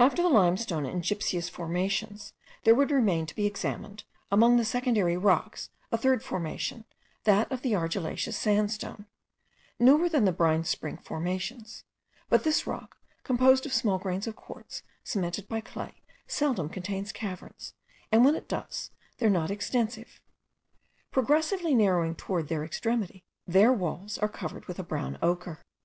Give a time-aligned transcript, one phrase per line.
[0.00, 2.32] After the limestone and gypseous formations,
[2.64, 6.84] there would remain to be examined, among the secondary rocks, a third formation,
[7.22, 9.06] that of the argillaceous sandstone,
[9.78, 11.84] newer than the brine spring formations;
[12.28, 17.74] but this rock, composed of small grains of quartz cemented by clay, seldom contains caverns;
[18.10, 20.20] and when it does, they are not extensive.
[21.12, 25.60] Progressively narrowing towards their extremity, their walls are covered with a brown ochre.